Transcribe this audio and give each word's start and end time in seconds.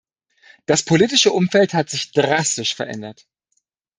Das 0.65 0.81
politische 0.83 1.31
Umfeld 1.31 1.75
hat 1.75 1.91
sich 1.91 2.11
drastisch 2.11 2.73
verändert. 2.73 3.27